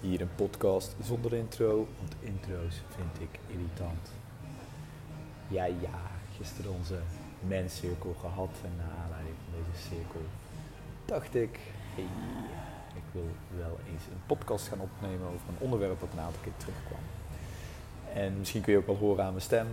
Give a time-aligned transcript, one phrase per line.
[0.00, 4.10] Hier een podcast zonder intro, want intro's vind ik irritant.
[5.48, 6.00] Ja, ja,
[6.36, 6.98] gisteren onze
[7.40, 10.20] menscirkel gehad en naar aanleiding van deze cirkel
[11.04, 11.58] dacht ik,
[11.94, 12.08] hey,
[12.94, 16.56] ik wil wel eens een podcast gaan opnemen over een onderwerp wat een aantal keer
[16.56, 17.00] terugkwam.
[18.14, 19.66] En misschien kun je ook wel horen aan mijn stem.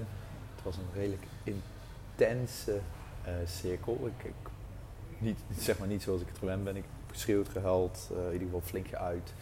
[0.55, 2.79] Het was een redelijk intense
[3.27, 4.09] uh, cirkel.
[4.17, 4.31] Ik,
[5.17, 6.75] niet, zeg maar niet zoals ik het gewend ben.
[6.75, 9.33] Ik heb geschreeuwd, gehuild, uh, in ieder geval flink geuit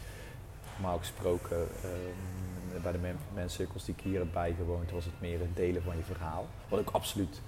[0.78, 5.40] normaal gesproken um, bij de men menscirkels die ik hier heb bijgewoond, was het meer
[5.40, 6.48] het delen van je verhaal.
[6.70, 7.42] Wat ook absoluut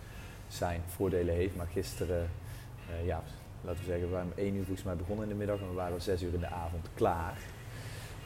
[0.47, 1.55] zijn voordelen heeft.
[1.55, 2.29] Maar gisteren,
[2.89, 3.23] uh, ja,
[3.61, 5.67] laten we zeggen, we waren om 1 uur volgens mij begonnen in de middag en
[5.67, 7.37] we waren om 6 uur in de avond klaar.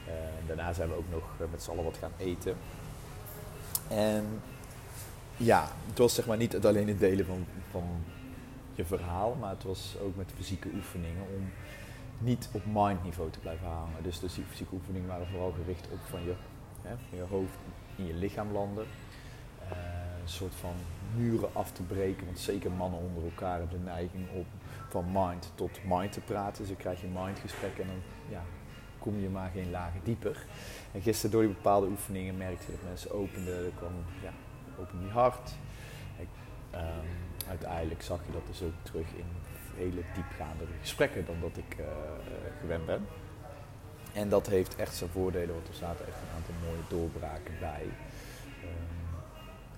[0.07, 0.13] Uh,
[0.47, 2.55] daarna zijn we ook nog uh, met z'n allen wat gaan eten.
[3.87, 4.41] En
[5.37, 8.03] ja, het was zeg maar niet alleen het delen van, van
[8.73, 11.51] je verhaal, maar het was ook met fysieke oefeningen om
[12.21, 14.03] niet op mindniveau te blijven hangen.
[14.03, 16.33] Dus, die fysieke oefeningen waren vooral gericht op van je,
[16.81, 17.57] hè, van je hoofd
[17.95, 18.85] in je lichaam landen.
[19.63, 19.77] Uh,
[20.21, 20.73] een soort van
[21.15, 24.45] muren af te breken, want zeker mannen onder elkaar hebben de neiging om
[24.89, 26.57] van mind tot mind te praten.
[26.57, 28.43] Dus dan krijg je mindgesprekken en dan ja,
[28.99, 30.45] kom je maar geen lagen dieper.
[30.91, 34.31] En gisteren door die bepaalde oefeningen merkte je dat mensen openden, er kwam, ja,
[34.79, 35.51] opende die hart.
[36.73, 36.79] Um,
[37.47, 39.25] uiteindelijk zag je dat dus ook terug in
[39.81, 41.85] hele diepgaande gesprekken dan dat ik uh,
[42.59, 43.07] gewend ben.
[44.13, 47.83] En dat heeft echt zijn voordelen, want er zaten echt een aantal mooie doorbraken bij.
[48.63, 49.19] Um,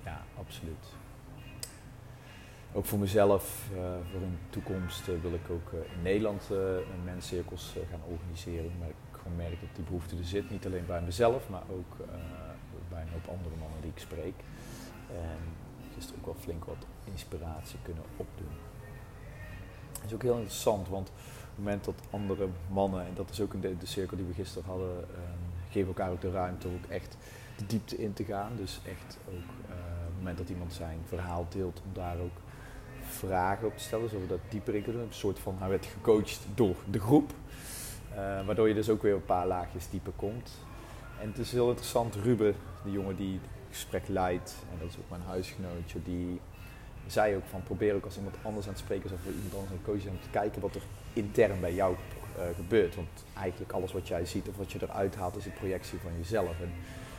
[0.06, 0.86] ja, absoluut.
[2.74, 3.80] Ook voor mezelf, uh,
[4.12, 6.50] voor een toekomst, uh, wil ik ook in Nederland
[7.04, 8.72] menscirkels gaan organiseren.
[8.80, 8.96] Maar ik
[9.36, 10.50] merk dat die behoefte er zit.
[10.50, 11.98] Niet alleen bij mezelf, maar ook
[12.90, 14.36] bij een hoop andere mannen die ik spreek.
[15.10, 15.40] En
[15.96, 18.73] gisteren ook wel flink wat inspiratie kunnen opdoen.
[20.04, 21.16] Dat is ook heel interessant, want op
[21.50, 24.70] het moment dat andere mannen, en dat is ook de, de cirkel die we gisteren
[24.70, 25.06] hadden, um,
[25.70, 27.18] geven elkaar ook de ruimte om ook echt
[27.58, 28.52] de diepte in te gaan.
[28.56, 32.38] Dus echt ook uh, op het moment dat iemand zijn verhaal deelt, om daar ook
[33.02, 35.10] vragen op te stellen, zodat we dat dieper in kunnen doen.
[35.10, 37.32] Een soort van, hij werd gecoacht door de groep,
[38.12, 40.52] uh, waardoor je dus ook weer een paar laagjes dieper komt.
[41.22, 44.98] En het is heel interessant, Ruben, de jongen die het gesprek leidt, en dat is
[44.98, 46.40] ook mijn huisgenootje, die
[47.08, 49.72] zei ook van probeer ook als iemand anders aan het spreken is of iemand anders
[49.72, 50.82] aan het coachen om te kijken wat er
[51.14, 51.96] intern bij jou
[52.38, 52.96] uh, gebeurt.
[52.96, 56.12] Want eigenlijk alles wat jij ziet of wat je eruit haalt is een projectie van
[56.18, 56.62] jezelf.
[56.62, 56.74] En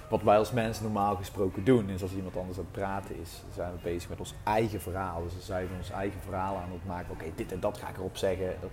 [0.08, 3.42] wat wij als mensen normaal gesproken doen is als iemand anders aan het praten is,
[3.54, 5.22] zijn we bezig met ons eigen verhaal.
[5.22, 7.12] Dus dan zijn ons eigen verhaal aan het maken.
[7.12, 8.56] Oké, dit en dat ga ik erop zeggen.
[8.60, 8.70] Dat,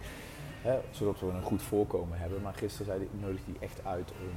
[0.61, 2.41] hè, zodat we een goed voorkomen hebben.
[2.41, 4.35] Maar gisteren zei die, nodig die echt uit om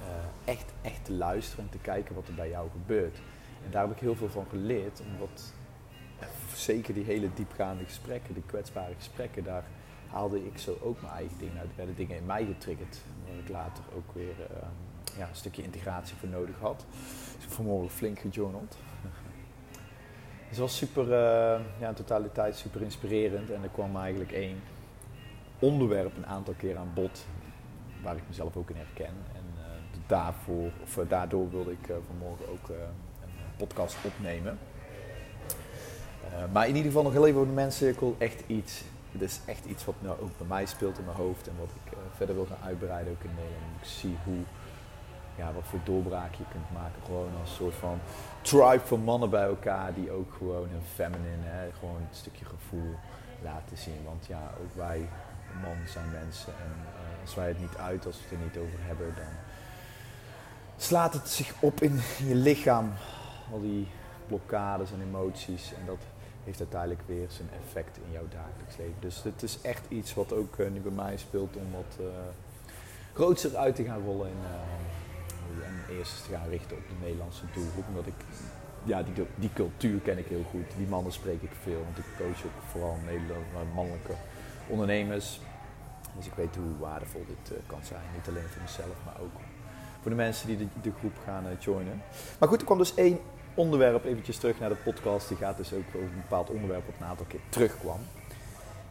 [0.00, 3.18] uh, echt, echt te luisteren en te kijken wat er bij jou gebeurt.
[3.64, 5.52] En daar heb ik heel veel van geleerd, omdat
[6.54, 9.64] zeker die hele diepgaande gesprekken, die kwetsbare gesprekken, daar
[10.10, 11.70] haalde ik zo ook mijn eigen dingen uit.
[11.70, 14.68] Er werden dingen in mij getriggerd, waar ik later ook weer uh,
[15.18, 16.86] ja, een stukje integratie voor nodig had.
[17.36, 18.76] Dus ik vanmorgen flink gejournald.
[19.02, 19.10] Dus
[20.48, 24.60] het was super, uh, ja, in totaliteit super inspirerend en er kwam eigenlijk één
[25.58, 27.26] onderwerp een aantal keer aan bod
[28.02, 29.14] waar ik mezelf ook in herken.
[29.34, 29.64] En uh,
[30.06, 32.70] daarvoor, of, daardoor wilde ik vanmorgen ook
[33.58, 34.58] podcast opnemen.
[36.24, 38.16] Uh, maar in ieder geval nog heel even over de menscirkel.
[38.18, 38.82] Echt iets.
[39.12, 41.48] Het is echt iets wat nou ook bij mij speelt in mijn hoofd.
[41.48, 43.80] En wat ik uh, verder wil gaan uitbreiden ook in Nederland.
[43.80, 44.42] Ik zie hoe,
[45.36, 47.02] ja, wat voor doorbraak je kunt maken.
[47.04, 47.98] Gewoon als soort van
[48.42, 49.94] tribe van mannen bij elkaar.
[49.94, 52.94] Die ook gewoon hun feminine, hè, gewoon een stukje gevoel
[53.42, 54.04] laten zien.
[54.04, 55.08] Want ja, ook wij
[55.62, 56.52] mannen zijn mensen.
[56.52, 59.32] En uh, als wij het niet uit, als we het er niet over hebben, dan
[60.76, 62.92] slaat het zich op in je lichaam
[63.52, 63.86] al die
[64.26, 65.72] blokkades en emoties.
[65.74, 66.02] En dat
[66.44, 69.00] heeft uiteindelijk weer zijn effect in jouw dagelijks leven.
[69.00, 72.06] Dus het is echt iets wat ook uh, nu bij mij speelt om wat uh,
[73.14, 74.28] grootser uit te gaan rollen.
[74.28, 77.84] Uh, en eerst te gaan richten op de Nederlandse doelgroep.
[77.88, 78.14] Omdat ik,
[78.84, 80.76] ja, die, die cultuur ken ik heel goed.
[80.76, 81.82] Die mannen spreek ik veel.
[81.84, 84.14] Want ik coach ook vooral Nederlandse mannelijke
[84.68, 85.40] ondernemers.
[86.16, 88.02] Dus ik weet hoe waardevol dit kan zijn.
[88.14, 89.40] Niet alleen voor mezelf, maar ook
[90.00, 92.02] voor de mensen die de groep gaan joinen.
[92.38, 93.18] Maar goed, er kwam dus één
[93.58, 96.94] onderwerp, eventjes terug naar de podcast, die gaat dus ook over een bepaald onderwerp wat
[97.00, 98.00] een aantal keer terugkwam.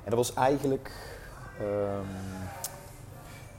[0.04, 0.92] En dat was eigenlijk
[1.62, 2.08] um,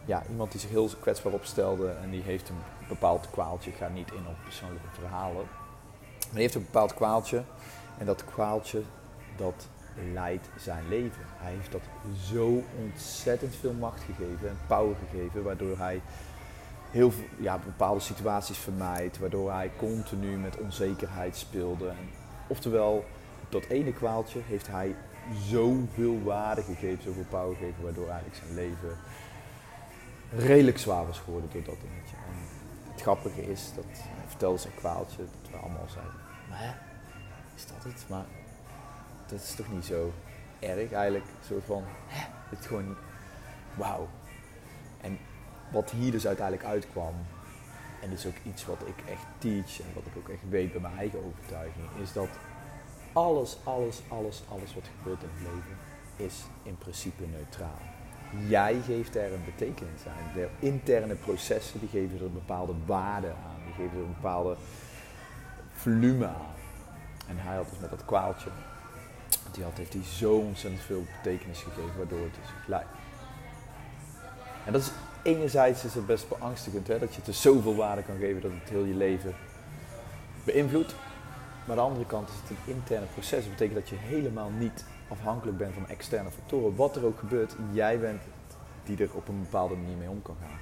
[0.04, 3.70] ja, iemand die zich heel kwetsbaar opstelde en die heeft een bepaald kwaaltje.
[3.70, 5.46] Ik ga niet in op persoonlijke verhalen.
[6.18, 7.42] Maar die heeft een bepaald kwaaltje
[7.98, 8.82] en dat kwaaltje
[9.36, 9.66] dat
[10.12, 11.24] leidt zijn leven.
[11.36, 11.82] Hij heeft dat
[12.30, 16.00] zo ontzettend veel macht gegeven en power gegeven, waardoor hij
[16.90, 21.92] heel ja, bepaalde situaties vermijdt, waardoor hij continu met onzekerheid speelde.
[22.46, 23.04] oftewel,
[23.48, 24.96] dat ene kwaaltje heeft hij
[25.48, 28.96] zoveel waarde gegeven, zoveel power gegeven, waardoor eigenlijk zijn leven
[30.36, 32.16] redelijk zwaar was geworden door dat dingetje.
[32.16, 32.34] En
[32.92, 36.14] het grappige is, dat hij vertelde zijn kwaaltje, dat we allemaal zeiden,
[36.48, 36.78] maar
[37.56, 38.04] is dat het?
[38.08, 38.24] Maar
[39.26, 40.12] dat is toch niet zo
[40.58, 41.24] erg eigenlijk.
[41.24, 42.26] Een soort van, hè,
[42.56, 42.96] het gewoon,
[43.74, 44.08] wauw.
[45.70, 47.14] Wat hier dus uiteindelijk uitkwam,
[48.02, 50.72] en dit is ook iets wat ik echt teach en wat ik ook echt weet
[50.72, 52.28] bij mijn eigen overtuiging, is dat
[53.12, 55.76] alles, alles, alles, alles wat gebeurt in het leven
[56.16, 57.80] is in principe neutraal.
[58.46, 60.32] Jij geeft er een betekenis aan.
[60.34, 63.64] De interne processen die geven er een bepaalde waarde aan.
[63.64, 64.56] Die geven er een bepaalde
[65.72, 66.54] volume aan.
[67.28, 68.50] En hij had dus met dat kwaaltje,
[69.52, 72.86] die had, heeft hij zo ontzettend veel betekenis gegeven, waardoor het is gelijk.
[74.64, 74.90] En dat is
[75.28, 78.68] enerzijds is het best beangstigend, hè, dat je het zoveel waarde kan geven dat het
[78.68, 79.34] heel je leven
[80.44, 80.94] beïnvloedt.
[81.64, 83.42] Maar aan de andere kant is het een interne proces.
[83.42, 86.76] Dat betekent dat je helemaal niet afhankelijk bent van externe factoren.
[86.76, 88.20] Wat er ook gebeurt, jij bent
[88.84, 90.58] die er op een bepaalde manier mee om kan gaan.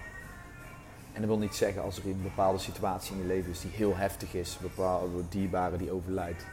[1.12, 3.70] En dat wil niet zeggen als er een bepaalde situatie in je leven is die
[3.70, 6.46] heel heftig is, een bepaalde dierbare die overlijdt,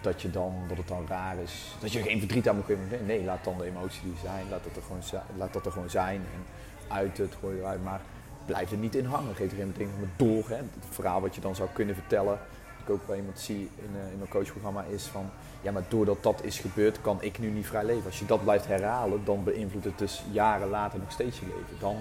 [0.00, 1.74] dat, je dan, dat het dan raar is.
[1.80, 2.88] Dat je geen verdriet aan moet geven.
[2.90, 5.72] Nee, nee, laat dan de emotie die zijn, laat dat er gewoon, laat dat er
[5.72, 6.16] gewoon zijn.
[6.16, 6.44] En
[6.88, 7.84] uit het, gooi eruit.
[7.84, 8.00] Maar
[8.46, 9.34] blijf er niet in hangen.
[9.34, 10.48] Geef er meteen door.
[10.48, 10.56] Hè.
[10.56, 12.38] Het verhaal wat je dan zou kunnen vertellen
[12.84, 16.22] ik ook bij iemand zie in, uh, in mijn coachprogramma is van, ja maar doordat
[16.22, 18.04] dat is gebeurd kan ik nu niet vrij leven.
[18.04, 21.78] Als je dat blijft herhalen, dan beïnvloedt het dus jaren later nog steeds je leven.
[21.80, 21.96] Dan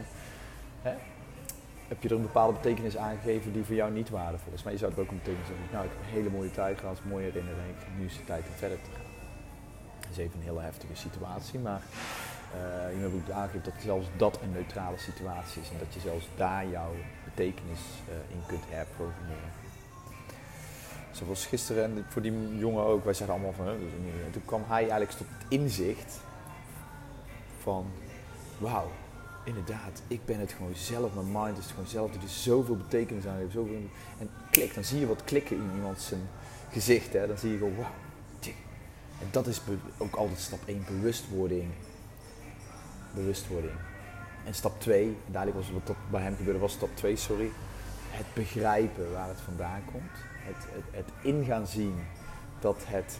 [0.81, 0.93] hè,
[1.87, 4.63] heb je er een bepaalde betekenis aangegeven die voor jou niet waardevol is.
[4.63, 5.65] Maar je zou er ook een betekenis hebben.
[5.71, 7.75] Nou, ik heb een hele mooie tijd gehad, mooie herinnering.
[7.97, 9.11] Nu is het tijd om verder te gaan.
[9.99, 11.81] Dat is even een hele heftige situatie, maar
[12.95, 16.27] je hebt ook aangegeven dat zelfs dat een neutrale situatie is en dat je zelfs
[16.35, 16.91] daar jouw
[17.23, 17.79] betekenis
[18.09, 19.51] uh, in kunt herprogrammeren.
[21.11, 23.75] Zoals gisteren en voor die jongen ook, wij zeiden allemaal van, hè,
[24.31, 26.19] toen kwam hij eigenlijk tot het inzicht
[27.61, 27.85] van,
[28.57, 28.91] wauw,
[29.43, 33.25] inderdaad, ik ben het gewoon zelf, mijn mind is het gewoon zelf, er zoveel betekenis
[33.25, 33.89] aan heeft, zoveel,
[34.19, 36.29] en klik, dan zie je wat klikken in iemand zijn
[36.71, 37.91] gezicht, hè, dan zie je gewoon, wauw,
[39.23, 39.61] en dat is
[39.97, 41.71] ook altijd stap 1, bewustwording.
[43.13, 43.73] Bewustwording.
[44.45, 47.49] En stap 2, dadelijk was wat bij hem gebeurde, was stap 2, sorry,
[48.09, 51.95] het begrijpen waar het vandaan komt het, het, het ingaan zien
[52.59, 53.19] dat het,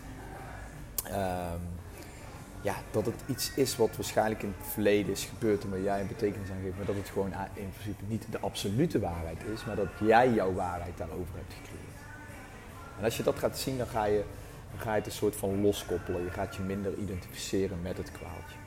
[1.08, 1.62] um,
[2.62, 6.02] ja, dat het iets is wat waarschijnlijk in het verleden is gebeurd en waar jij
[6.02, 9.66] een betekenis aan geeft, maar dat het gewoon in principe niet de absolute waarheid is,
[9.66, 11.82] maar dat jij jouw waarheid daarover hebt gecreëerd.
[12.98, 14.24] En als je dat gaat zien, dan ga je,
[14.72, 16.24] dan ga je het een soort van loskoppelen.
[16.24, 18.63] Je gaat je minder identificeren met het kwaaltje.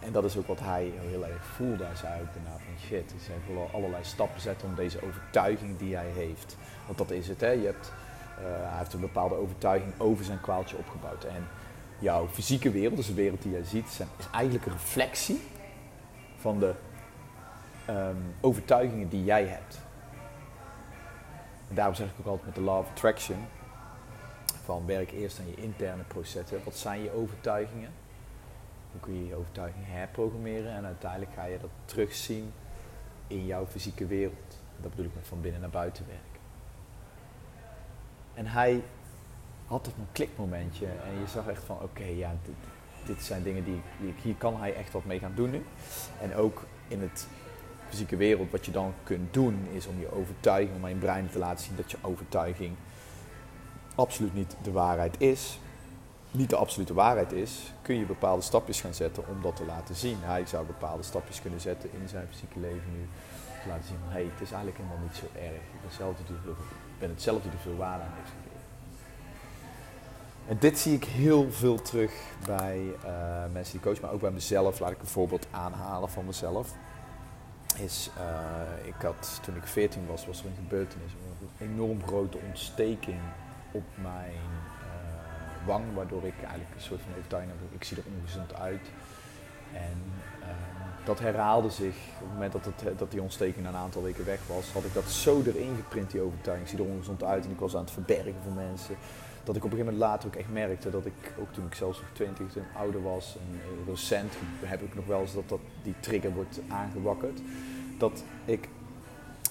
[0.00, 1.84] En dat is ook wat hij heel erg voelde.
[1.84, 5.78] Hij zei ook daarna van shit, dus hij heeft allerlei stappen zetten om deze overtuiging
[5.78, 6.56] die hij heeft.
[6.86, 7.50] Want dat is het, hè.
[7.50, 7.92] Je hebt,
[8.38, 11.24] uh, hij heeft een bepaalde overtuiging over zijn kwaaltje opgebouwd.
[11.24, 11.48] En
[11.98, 14.00] jouw fysieke wereld, dus de wereld die jij ziet, is
[14.32, 15.40] eigenlijk een reflectie
[16.36, 16.74] van de
[17.90, 19.78] um, overtuigingen die jij hebt.
[21.68, 23.46] Daarom zeg ik ook altijd met de Law of Attraction,
[24.64, 26.60] van werk eerst aan je interne processen.
[26.64, 27.90] Wat zijn je overtuigingen?
[28.96, 32.52] Dan kun je je overtuiging herprogrammeren en uiteindelijk ga je dat terugzien
[33.26, 34.60] in jouw fysieke wereld.
[34.80, 36.40] Dat bedoel ik met van binnen naar buiten werken.
[38.34, 38.82] En hij
[39.66, 42.54] had toch een klikmomentje en je zag echt van oké, ja, dit,
[43.06, 45.64] dit, zijn dingen die, die, hier kan hij echt wat mee gaan doen nu.
[46.20, 47.28] En ook in het
[47.88, 51.30] fysieke wereld, wat je dan kunt doen, is om je overtuiging, om aan je brein
[51.30, 52.76] te laten zien dat je overtuiging
[53.94, 55.58] absoluut niet de waarheid is
[56.36, 59.94] niet de absolute waarheid is, kun je bepaalde stapjes gaan zetten om dat te laten
[59.94, 60.16] zien.
[60.20, 63.08] Hij zou bepaalde stapjes kunnen zetten in zijn fysieke leven nu.
[63.62, 65.62] Te laten zien van hé, hey, het is eigenlijk helemaal niet zo erg.
[65.74, 66.54] Ik ben, zelf die veel,
[66.98, 68.46] ben hetzelfde die er veel waarde aan heeft gegeven.
[70.48, 72.12] En dit zie ik heel veel terug
[72.46, 74.78] bij uh, mensen die coachen, maar ook bij mezelf.
[74.78, 76.74] Laat ik een voorbeeld aanhalen van mezelf.
[77.78, 81.10] Is, uh, ik had, toen ik 14 was, was er een gebeurtenis.
[81.58, 83.20] Een enorm grote ontsteking
[83.72, 84.40] op mijn
[85.66, 88.90] wang, waardoor ik eigenlijk een soort van overtuiging heb, ik zie er ongezond uit.
[89.72, 89.98] En
[90.40, 91.96] ehm, dat herhaalde zich.
[92.14, 94.94] Op het moment dat, het, dat die ontsteking een aantal weken weg was, had ik
[94.94, 96.68] dat zo erin geprint, die overtuiging.
[96.68, 98.96] Ik zie er ongezond uit en ik was aan het verbergen voor mensen.
[99.44, 101.74] Dat ik op een gegeven moment later ook echt merkte dat ik, ook toen ik
[101.74, 104.32] zelfs nog 20 en ouder was, en eh, recent
[104.64, 107.40] heb ik nog wel eens dat, dat die trigger wordt aangewakkerd.
[107.98, 108.68] Dat ik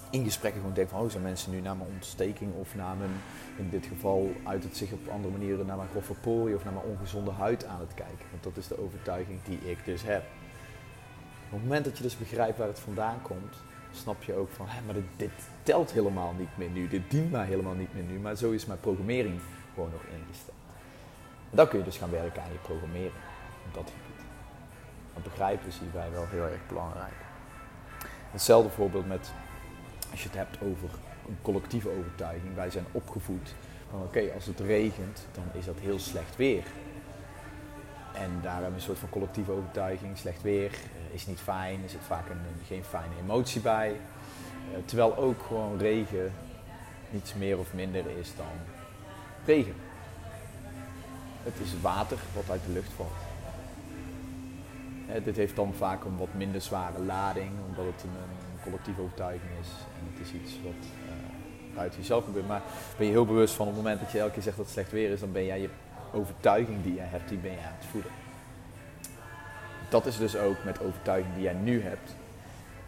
[0.09, 3.11] in gesprekken gewoon denk van, oh, zijn mensen nu naar mijn ontsteking of naar mijn,
[3.57, 6.73] in dit geval uit het zich op andere manieren naar mijn grove poriën of naar
[6.73, 8.25] mijn ongezonde huid aan het kijken.
[8.31, 10.23] Want dat is de overtuiging die ik dus heb.
[11.45, 13.55] Op het moment dat je dus begrijpt waar het vandaan komt,
[13.91, 15.31] snap je ook van, hé, maar dit, dit,
[15.63, 18.65] telt helemaal niet meer nu, dit dient mij helemaal niet meer nu, maar zo is
[18.65, 19.39] mijn programmering
[19.73, 20.57] gewoon nog ingesteld.
[21.49, 23.21] En dan kun je dus gaan werken aan je programmeren
[23.67, 24.25] op dat gebied.
[25.13, 27.13] Maar begrijpen is hierbij wel heel erg belangrijk.
[28.31, 29.31] Hetzelfde voorbeeld met,
[30.15, 30.89] als je het hebt over
[31.27, 32.55] een collectieve overtuiging.
[32.55, 33.53] Wij zijn opgevoed
[33.89, 36.63] van oké, als het regent, dan is dat heel slecht weer.
[38.13, 40.17] En daar hebben we een soort van collectieve overtuiging.
[40.17, 43.91] Slecht weer uh, is niet fijn, er zit vaak een, geen fijne emotie bij.
[43.91, 43.97] Uh,
[44.85, 46.33] terwijl ook gewoon regen
[47.09, 48.55] niets meer of minder is dan
[49.45, 49.75] regen.
[51.43, 53.11] Het is water wat uit de lucht valt.
[55.23, 59.69] dit heeft dan vaak een wat minder zware lading, omdat het een collectieve overtuiging is.
[59.99, 60.81] En het is iets wat
[61.73, 62.47] uh, uit jezelf gebeurt.
[62.47, 62.61] Maar
[62.97, 64.73] ben je heel bewust van op het moment dat je elke keer zegt dat het
[64.73, 65.69] slecht weer is, dan ben jij je
[66.13, 68.11] overtuiging die je hebt, die ben je aan het voeden.
[69.89, 72.15] Dat is dus ook met overtuiging die jij nu hebt.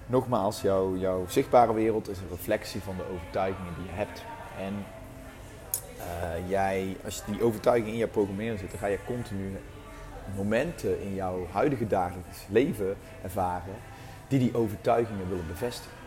[0.06, 4.24] Nogmaals, jouw, jouw zichtbare wereld is een reflectie van de overtuigingen die je hebt.
[4.60, 4.86] En
[5.98, 9.58] uh, jij, als die overtuiging in jouw programmering zit, dan ga je continu
[10.36, 13.74] momenten in jouw huidige dagelijks leven ervaren
[14.28, 15.98] die die overtuigingen willen bevestigen.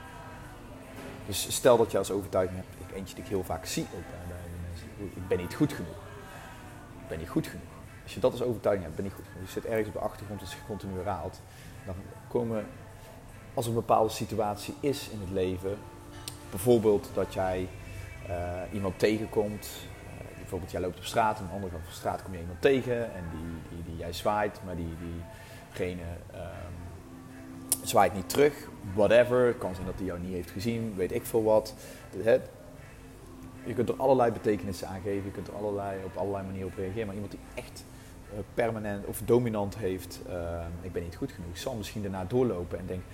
[1.27, 4.05] Dus stel dat je als overtuiging hebt, ik eentje die ik heel vaak zie ook
[4.11, 6.09] bij mensen, ik ben niet goed genoeg
[7.11, 7.75] ben niet goed genoeg.
[8.03, 9.47] Als je dat als overtuiging hebt, ben niet goed genoeg.
[9.47, 11.41] Je zit ergens op de achtergrond dat zich continu herhaalt.
[11.87, 11.95] Dan
[12.29, 12.67] komen,
[13.55, 15.79] als er een bepaalde situatie is in het leven,
[16.51, 17.69] bijvoorbeeld dat jij
[18.29, 18.35] uh,
[18.73, 21.99] iemand tegenkomt, uh, bijvoorbeeld jij loopt op straat, en aan de andere kant van de
[21.99, 26.03] straat kom je iemand tegen en die, die, die jij zwaait, maar die, diegene
[26.35, 26.90] um,
[27.83, 29.47] zwaait niet terug, whatever.
[29.47, 31.75] Het kan zijn dat hij jou niet heeft gezien, weet ik veel wat.
[33.65, 36.77] Je kunt er allerlei betekenissen aan geven, je kunt er allerlei, op allerlei manieren op
[36.77, 37.07] reageren.
[37.07, 37.85] Maar iemand die echt
[38.33, 42.79] uh, permanent of dominant heeft, uh, ik ben niet goed genoeg, zal misschien daarna doorlopen
[42.79, 43.05] en denkt,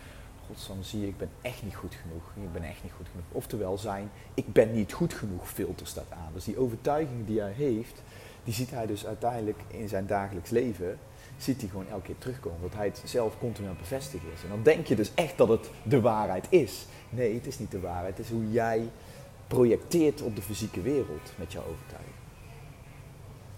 [0.47, 3.27] godsam zie je, ik ben echt niet goed genoeg, ik ben echt niet goed genoeg.
[3.33, 6.31] Oftewel zijn, ik ben niet goed genoeg filter staat aan.
[6.33, 8.03] Dus die overtuiging die hij heeft,
[8.45, 10.99] die ziet hij dus uiteindelijk in zijn dagelijks leven,
[11.39, 12.61] ziet hij gewoon elke keer terugkomen.
[12.63, 14.43] Dat hij het zelf continu aan bevestigen is.
[14.43, 16.87] En dan denk je dus echt dat het de waarheid is.
[17.09, 18.89] Nee, het is niet de waarheid, het is hoe jij
[19.47, 22.15] projecteert op de fysieke wereld met jouw overtuiging.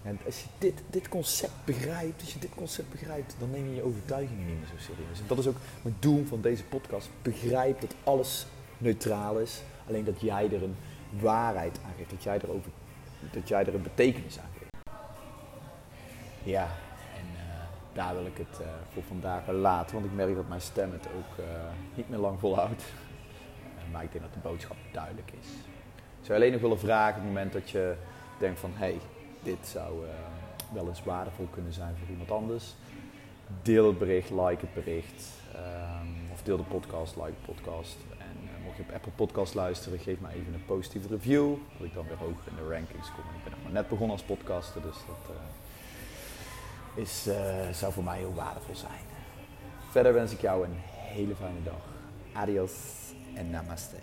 [0.02, 3.75] En als je dit, dit concept begrijpt, als je dit concept begrijpt, dan neem je
[3.75, 5.20] je overtuigingen niet meer zo serieus.
[5.20, 7.08] En dat is ook mijn doel van deze podcast.
[7.23, 8.47] Begrijp dat alles
[8.78, 10.76] neutraal is, alleen dat jij er een
[11.20, 12.70] waarheid aan geeft, dat jij er, over,
[13.32, 14.73] dat jij er een betekenis aan geeft.
[16.42, 16.76] Ja,
[17.92, 21.07] daar wil ik het uh, voor vandaag laten, want ik merk dat mijn stem het
[21.07, 21.47] ook uh,
[21.95, 22.85] niet meer lang volhoudt.
[23.92, 25.49] maar ik denk dat de boodschap duidelijk is
[26.28, 27.95] zou alleen nog willen vragen op het moment dat je
[28.38, 29.00] denkt van hé, hey,
[29.42, 30.04] dit zou
[30.73, 32.75] wel eens waardevol kunnen zijn voor iemand anders.
[33.62, 35.25] Deel het bericht, like het bericht.
[35.54, 37.97] Um, of deel de podcast, like de podcast.
[38.18, 41.54] En mocht je op Apple Podcast luisteren, geef mij even een positieve review.
[41.78, 43.25] Dat ik dan weer hoger in de rankings kom.
[43.37, 45.37] Ik ben nog maar net begonnen als podcaster, dus dat
[46.99, 47.28] is,
[47.73, 49.00] zou voor mij heel waardevol zijn.
[49.90, 51.83] Verder wens ik jou een hele fijne dag.
[52.33, 52.73] Adios
[53.35, 53.97] en namaste.